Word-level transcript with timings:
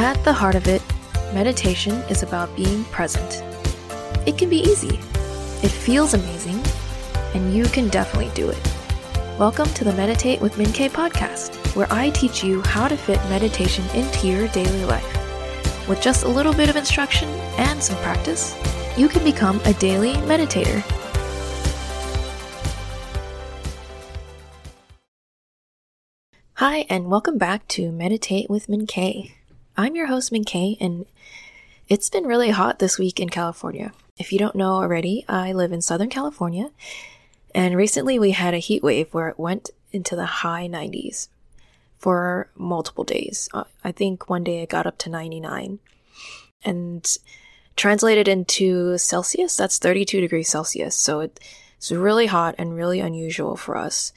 At 0.00 0.24
the 0.24 0.32
heart 0.32 0.54
of 0.54 0.66
it, 0.66 0.80
meditation 1.34 1.92
is 2.08 2.22
about 2.22 2.56
being 2.56 2.84
present. 2.84 3.44
It 4.26 4.38
can 4.38 4.48
be 4.48 4.60
easy, 4.60 4.98
it 5.62 5.68
feels 5.68 6.14
amazing, 6.14 6.58
and 7.34 7.54
you 7.54 7.66
can 7.66 7.90
definitely 7.90 8.32
do 8.34 8.48
it. 8.48 8.58
Welcome 9.38 9.68
to 9.74 9.84
the 9.84 9.92
Meditate 9.92 10.40
with 10.40 10.56
Min 10.56 10.72
K 10.72 10.88
podcast, 10.88 11.54
where 11.76 11.86
I 11.90 12.08
teach 12.08 12.42
you 12.42 12.62
how 12.62 12.88
to 12.88 12.96
fit 12.96 13.18
meditation 13.28 13.84
into 13.90 14.26
your 14.26 14.48
daily 14.48 14.86
life. 14.86 15.06
With 15.86 16.00
just 16.00 16.24
a 16.24 16.28
little 16.28 16.54
bit 16.54 16.70
of 16.70 16.76
instruction 16.76 17.28
and 17.58 17.82
some 17.82 17.98
practice, 17.98 18.56
you 18.96 19.06
can 19.06 19.22
become 19.22 19.60
a 19.66 19.74
daily 19.74 20.14
meditator. 20.14 20.80
Hi, 26.54 26.86
and 26.88 27.10
welcome 27.10 27.36
back 27.36 27.68
to 27.68 27.92
Meditate 27.92 28.48
with 28.48 28.66
Min. 28.66 28.86
I'm 29.80 29.96
your 29.96 30.08
host, 30.08 30.30
Min 30.30 30.44
K, 30.44 30.76
and 30.78 31.06
it's 31.88 32.10
been 32.10 32.26
really 32.26 32.50
hot 32.50 32.80
this 32.80 32.98
week 32.98 33.18
in 33.18 33.30
California. 33.30 33.92
If 34.18 34.30
you 34.30 34.38
don't 34.38 34.54
know 34.54 34.74
already, 34.74 35.24
I 35.26 35.54
live 35.54 35.72
in 35.72 35.80
Southern 35.80 36.10
California, 36.10 36.70
and 37.54 37.74
recently 37.74 38.18
we 38.18 38.32
had 38.32 38.52
a 38.52 38.58
heat 38.58 38.82
wave 38.82 39.08
where 39.14 39.30
it 39.30 39.38
went 39.38 39.70
into 39.90 40.14
the 40.14 40.26
high 40.26 40.68
90s 40.68 41.28
for 41.96 42.50
multiple 42.54 43.04
days. 43.04 43.48
Uh, 43.54 43.64
I 43.82 43.90
think 43.90 44.28
one 44.28 44.44
day 44.44 44.58
it 44.58 44.68
got 44.68 44.86
up 44.86 44.98
to 44.98 45.08
99. 45.08 45.78
And 46.62 47.16
translated 47.74 48.28
into 48.28 48.98
Celsius, 48.98 49.56
that's 49.56 49.78
32 49.78 50.20
degrees 50.20 50.50
Celsius. 50.50 50.94
So 50.94 51.20
it's 51.20 51.90
really 51.90 52.26
hot 52.26 52.54
and 52.58 52.76
really 52.76 53.00
unusual 53.00 53.56
for 53.56 53.78
us. 53.78 54.12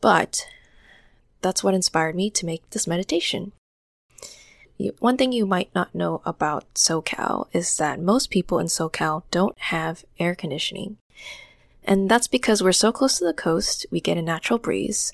But 0.00 0.46
that's 1.40 1.64
what 1.64 1.74
inspired 1.74 2.14
me 2.14 2.30
to 2.30 2.46
make 2.46 2.70
this 2.70 2.86
meditation. 2.86 3.50
One 4.98 5.16
thing 5.16 5.32
you 5.32 5.46
might 5.46 5.72
not 5.74 5.94
know 5.94 6.20
about 6.24 6.72
SoCal 6.74 7.46
is 7.52 7.76
that 7.76 8.00
most 8.00 8.30
people 8.30 8.58
in 8.58 8.66
SoCal 8.66 9.22
don't 9.30 9.58
have 9.58 10.04
air 10.18 10.34
conditioning. 10.34 10.96
And 11.84 12.10
that's 12.10 12.26
because 12.26 12.62
we're 12.62 12.72
so 12.72 12.90
close 12.90 13.18
to 13.18 13.24
the 13.24 13.34
coast, 13.34 13.86
we 13.90 14.00
get 14.00 14.16
a 14.16 14.22
natural 14.22 14.58
breeze. 14.58 15.12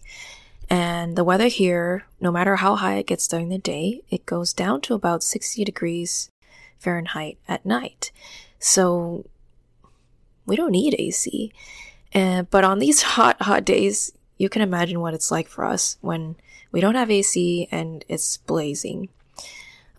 And 0.70 1.16
the 1.16 1.24
weather 1.24 1.48
here, 1.48 2.04
no 2.20 2.30
matter 2.30 2.56
how 2.56 2.76
high 2.76 2.94
it 2.94 3.08
gets 3.08 3.26
during 3.26 3.48
the 3.48 3.58
day, 3.58 4.02
it 4.08 4.24
goes 4.24 4.52
down 4.52 4.80
to 4.82 4.94
about 4.94 5.24
60 5.24 5.64
degrees 5.64 6.30
Fahrenheit 6.78 7.38
at 7.48 7.66
night. 7.66 8.12
So 8.60 9.26
we 10.46 10.56
don't 10.56 10.70
need 10.70 10.94
AC. 10.98 11.52
And, 12.12 12.48
but 12.50 12.64
on 12.64 12.78
these 12.78 13.02
hot, 13.14 13.42
hot 13.42 13.64
days, 13.64 14.12
you 14.38 14.48
can 14.48 14.62
imagine 14.62 15.00
what 15.00 15.12
it's 15.12 15.30
like 15.30 15.48
for 15.48 15.64
us 15.64 15.98
when 16.00 16.36
we 16.72 16.80
don't 16.80 16.94
have 16.94 17.10
AC 17.10 17.68
and 17.70 18.04
it's 18.08 18.36
blazing. 18.38 19.08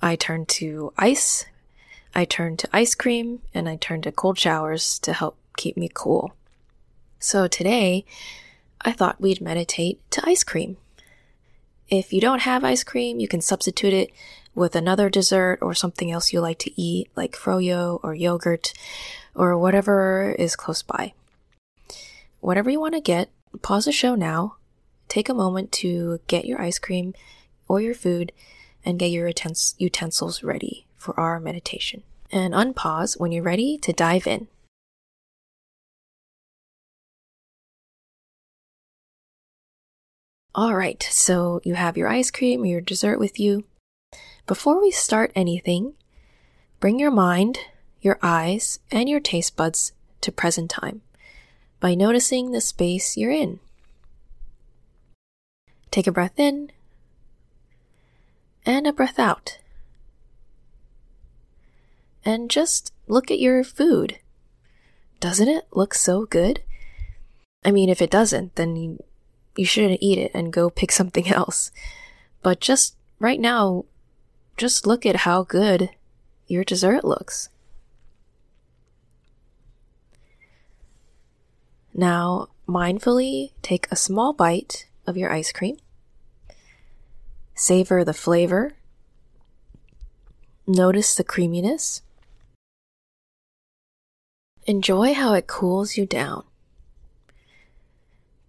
I 0.02 0.16
turn 0.16 0.46
to 0.48 0.94
ice, 0.98 1.46
I 2.16 2.26
turn 2.26 2.58
to 2.58 2.70
ice 2.74 2.96
cream, 2.96 3.42
and 3.54 3.70
I 3.70 3.76
turn 3.76 4.02
to 4.02 4.12
cold 4.12 4.40
showers 4.40 4.98
to 5.00 5.14
help 5.14 5.38
keep 5.58 5.78
me 5.78 5.90
cool. 5.94 6.34
So 7.20 7.48
today, 7.48 8.06
I 8.82 8.94
thought 8.94 9.22
we'd 9.22 9.42
meditate 9.42 10.00
to 10.12 10.28
ice 10.28 10.44
cream. 10.44 10.78
If 11.88 12.12
you 12.12 12.20
don't 12.20 12.42
have 12.42 12.64
ice 12.64 12.84
cream, 12.84 13.20
you 13.20 13.28
can 13.28 13.42
substitute 13.42 13.94
it 13.94 14.12
with 14.56 14.76
another 14.76 15.10
dessert 15.10 15.60
or 15.62 15.74
something 15.76 16.10
else 16.10 16.34
you 16.34 16.42
like 16.42 16.58
to 16.60 16.82
eat, 16.82 17.10
like 17.16 17.34
froyo 17.34 18.00
or 18.02 18.16
yogurt 18.16 18.74
or 19.36 19.58
whatever 19.58 20.36
is 20.40 20.56
close 20.56 20.82
by. 20.82 21.14
Whatever 22.40 22.70
you 22.72 22.80
want 22.80 22.96
to 22.96 23.02
get, 23.02 23.30
pause 23.62 23.86
the 23.86 23.92
show 23.92 24.16
now, 24.16 24.56
take 25.08 25.30
a 25.30 25.34
moment 25.34 25.72
to 25.74 26.20
get 26.28 26.46
your 26.46 26.60
ice 26.60 26.80
cream 26.80 27.14
or 27.68 27.80
your 27.82 27.94
food, 27.94 28.32
and 28.86 29.00
get 29.00 29.08
your 29.08 29.32
utensils 29.78 30.44
ready 30.44 30.86
for 30.98 31.20
our 31.20 31.40
meditation. 31.40 32.04
And 32.32 32.54
unpause 32.54 33.20
when 33.20 33.32
you're 33.32 33.44
ready 33.44 33.78
to 33.80 33.92
dive 33.92 34.26
in. 34.26 34.48
Alright, 40.58 41.04
so 41.04 41.62
you 41.64 41.76
have 41.76 41.98
your 41.98 42.10
ice 42.10 42.30
cream 42.30 42.64
or 42.64 42.66
your 42.66 42.82
dessert 42.82 43.20
with 43.20 43.40
you. 43.40 43.64
Before 44.48 44.82
we 44.82 44.92
start 44.92 45.32
anything, 45.34 45.94
bring 46.82 47.00
your 47.00 47.12
mind, 47.12 47.60
your 48.02 48.20
eyes, 48.22 48.80
and 48.92 49.08
your 49.08 49.22
taste 49.22 49.56
buds 49.56 49.94
to 50.20 50.32
present 50.32 50.70
time 50.70 51.02
by 51.80 51.96
noticing 51.96 52.52
the 52.52 52.62
space 52.62 53.16
you're 53.16 53.32
in. 53.32 53.60
Take 55.90 56.08
a 56.08 56.12
breath 56.12 56.38
in 56.38 56.72
and 58.66 58.88
a 58.88 58.94
breath 58.94 59.20
out. 59.20 59.58
And 62.24 62.50
just 62.50 62.94
look 63.08 63.32
at 63.32 63.40
your 63.40 63.64
food. 63.64 64.20
Doesn't 65.20 65.48
it 65.48 65.66
look 65.72 65.94
so 65.94 66.26
good? 66.26 66.62
I 67.64 67.72
mean, 67.72 67.90
if 67.90 68.02
it 68.02 68.12
doesn't, 68.12 68.56
then 68.56 68.76
you, 68.76 69.04
you 69.56 69.66
shouldn't 69.66 70.02
eat 70.02 70.18
it 70.18 70.32
and 70.34 70.54
go 70.54 70.70
pick 70.70 70.92
something 70.92 71.28
else. 71.28 71.72
But 72.42 72.60
just 72.60 72.96
right 73.20 73.40
now, 73.40 73.86
just 74.58 74.86
look 74.86 75.06
at 75.06 75.18
how 75.18 75.44
good 75.44 75.90
your 76.48 76.64
dessert 76.64 77.04
looks. 77.04 77.50
Now, 81.94 82.48
mindfully 82.68 83.52
take 83.62 83.88
a 83.92 83.96
small 83.96 84.34
bite 84.34 84.88
of 85.06 85.18
your 85.18 85.32
ice 85.32 85.52
cream. 85.52 85.78
Savor 87.62 88.04
the 88.04 88.12
flavor. 88.12 88.74
Notice 90.66 91.14
the 91.14 91.24
creaminess. 91.24 92.02
Enjoy 94.66 95.14
how 95.14 95.36
it 95.36 95.46
cools 95.46 95.96
you 95.96 96.08
down. 96.08 96.44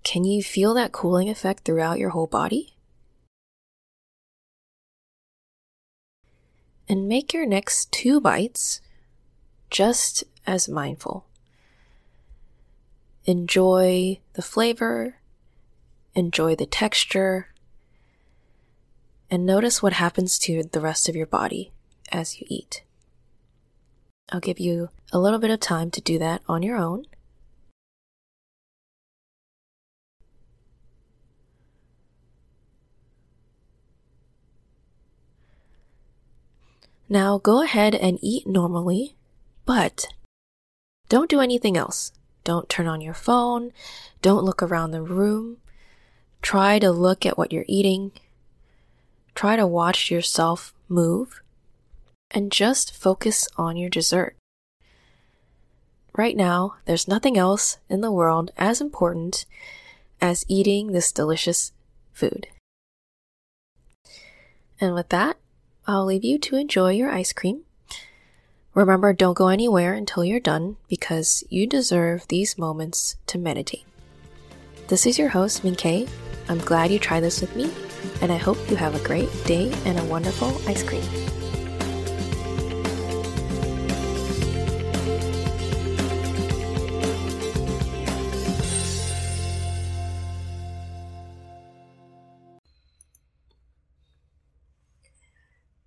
Can 0.03 0.25
you 0.25 0.43
feel 0.43 0.73
that 0.73 0.93
cooling 0.93 1.29
effect 1.29 1.67
throughout 1.67 1.99
your 1.99 2.09
whole 2.09 2.27
body? 2.27 2.75
And 6.89 7.07
make 7.07 7.35
your 7.35 7.45
next 7.45 7.93
two 7.93 8.19
bites 8.19 8.81
just 9.69 10.25
as 10.47 10.71
mindful. 10.71 11.27
Enjoy 13.27 14.21
the 14.33 14.43
flavor, 14.43 15.17
enjoy 16.15 16.57
the 16.57 16.65
texture, 16.65 17.52
and 19.33 19.47
notice 19.47 19.83
what 19.83 19.95
happens 19.95 20.39
to 20.39 20.63
the 20.63 20.81
rest 20.81 21.09
of 21.09 21.17
your 21.17 21.25
body 21.25 21.73
as 22.13 22.39
you 22.39 22.47
eat. 22.51 22.83
I'll 24.31 24.41
give 24.41 24.61
you 24.61 24.91
a 25.11 25.19
little 25.19 25.39
bit 25.39 25.51
of 25.51 25.59
time 25.59 25.91
to 25.93 26.03
do 26.03 26.19
that 26.19 26.43
on 26.47 26.63
your 26.63 26.77
own. 26.77 27.07
Now 37.09 37.39
go 37.39 37.63
ahead 37.63 37.95
and 37.95 38.19
eat 38.21 38.47
normally, 38.47 39.17
but 39.65 40.09
don't 41.09 41.31
do 41.31 41.41
anything 41.41 41.79
else. 41.79 42.13
Don't 42.45 42.69
turn 42.69 42.87
on 42.87 43.01
your 43.01 43.15
phone. 43.15 43.73
Don't 44.21 44.45
look 44.45 44.63
around 44.63 44.91
the 44.91 45.01
room. 45.01 45.57
Try 46.43 46.79
to 46.79 46.91
look 46.91 47.25
at 47.25 47.39
what 47.39 47.51
you're 47.51 47.65
eating. 47.67 48.13
Try 49.35 49.57
to 49.57 49.67
watch 49.67 50.11
yourself 50.11 50.75
move. 50.89 51.41
And 52.31 52.51
just 52.51 52.97
focus 52.97 53.47
on 53.57 53.77
your 53.77 53.91
dessert. 53.91 54.37
Right 56.17 56.37
now, 56.37 56.77
there's 56.87 57.09
nothing 57.09 57.37
else 57.37 57.79
in 57.89 58.01
the 58.01 58.13
world 58.13 58.51
as 58.57 58.81
important 58.81 59.45
as 60.21 60.45
eating 60.49 60.93
this 60.93 61.13
delicious 61.13 61.73
food. 62.13 62.49
And 64.81 64.95
with 64.95 65.11
that, 65.11 65.37
I'll 65.87 66.05
leave 66.05 66.25
you 66.25 66.39
to 66.39 66.57
enjoy 66.57 66.93
your 66.93 67.11
ice 67.11 67.33
cream 67.33 67.65
Remember, 68.75 69.13
don't 69.13 69.37
go 69.37 69.49
anywhere 69.49 69.93
until 69.93 70.25
you're 70.25 70.41
done 70.41 70.77
because 70.89 71.45
you 71.51 71.67
deserve 71.67 72.27
these 72.29 72.57
moments 72.57 73.17
to 73.27 73.37
meditate. 73.37 73.85
This 74.89 75.05
is 75.05 75.19
your 75.19 75.29
host, 75.29 75.63
Min 75.63 75.77
I'm 76.49 76.59
glad 76.59 76.91
you 76.91 76.99
tried 76.99 77.21
this 77.21 77.43
with 77.43 77.55
me, 77.55 77.71
and 78.23 78.31
I 78.31 78.37
hope 78.37 78.71
you 78.71 78.77
have 78.77 78.95
a 78.95 79.05
great 79.05 79.29
day 79.45 79.73
and 79.85 79.99
a 79.99 80.05
wonderful 80.05 80.57
ice 80.69 80.85
cream. 80.85 81.03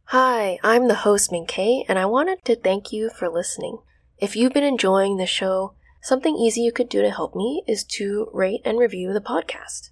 Hi, 0.10 0.60
I'm 0.62 0.88
the 0.90 0.96
host 0.96 1.32
Min 1.32 1.46
K, 1.46 1.86
and 1.88 1.98
I 1.98 2.06
wanted 2.06 2.44
to 2.46 2.56
thank 2.56 2.92
you 2.92 3.10
for 3.10 3.30
listening. 3.30 3.80
If 4.18 4.36
you've 4.36 4.54
been 4.54 4.64
enjoying 4.64 5.18
the 5.18 5.26
show, 5.26 5.74
something 6.02 6.36
easy 6.36 6.62
you 6.62 6.72
could 6.74 6.90
do 6.90 7.02
to 7.02 7.12
help 7.12 7.34
me 7.34 7.64
is 7.66 7.86
to 7.96 8.30
rate 8.34 8.62
and 8.66 8.78
review 8.78 9.14
the 9.14 9.22
podcast. 9.22 9.92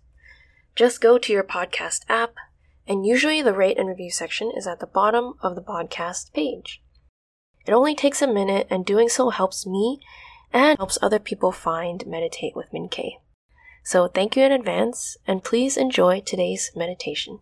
Just 0.75 1.02
go 1.02 1.20
to 1.20 1.31
your 1.31 1.44
podcast 1.44 2.02
app 2.10 2.36
and 2.88 3.06
usually 3.06 3.42
the 3.42 3.54
rate 3.54 3.78
and 3.78 3.88
review 3.88 4.12
section 4.12 4.52
is 4.56 4.68
at 4.68 4.80
the 4.80 4.88
bottom 4.88 5.34
of 5.42 5.56
the 5.56 5.62
podcast 5.62 6.34
page. 6.34 6.81
It 7.66 7.72
only 7.72 7.96
takes 7.96 8.22
a 8.22 8.28
minute, 8.28 8.68
and 8.70 8.86
doing 8.86 9.08
so 9.08 9.30
helps 9.30 9.66
me 9.66 10.00
and 10.52 10.78
helps 10.78 10.98
other 11.02 11.20
people 11.20 11.52
find 11.52 12.06
Meditate 12.06 12.56
with 12.56 12.74
Min 12.74 12.90
K. 12.90 13.20
So 13.84 14.08
thank 14.08 14.36
you 14.36 14.44
in 14.44 14.52
advance, 14.52 15.16
and 15.25 15.44
please 15.44 15.78
enjoy 15.78 16.20
today's 16.20 16.72
meditation. 16.75 17.40